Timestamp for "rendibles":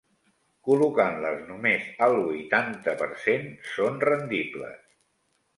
4.11-4.85